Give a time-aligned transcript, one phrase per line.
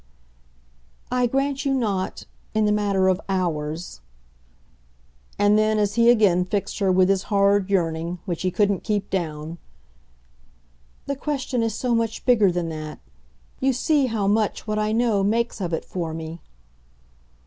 [1.11, 4.01] "I grant you not in the matter of OURS."
[5.37, 9.11] And then as he again fixed her with his hard yearning, which he couldn't keep
[9.11, 9.59] down:
[11.05, 12.97] "The question is so much bigger than that.
[13.59, 16.41] You see how much what I know makes of it for me."